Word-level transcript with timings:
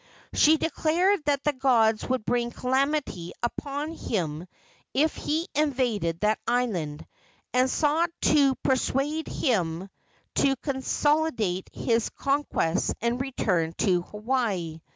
She 0.33 0.57
declared 0.57 1.23
that 1.25 1.43
the 1.43 1.53
gods 1.53 2.09
would 2.09 2.25
bring 2.25 2.49
calamity 2.49 3.33
upon 3.43 3.91
him 3.91 4.47
if 4.95 5.13
he 5.13 5.47
invaded 5.53 6.21
that 6.21 6.39
island, 6.47 7.05
and 7.53 7.69
sought 7.69 8.09
to 8.21 8.55
persuade 8.63 9.27
him 9.27 9.91
to 10.37 10.55
consolidate 10.55 11.69
his 11.71 12.09
conquests 12.09 12.95
and 12.99 13.21
return 13.21 13.73
to 13.73 14.01
Hawaii. 14.01 14.81